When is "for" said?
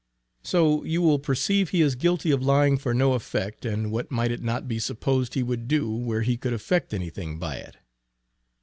2.79-2.91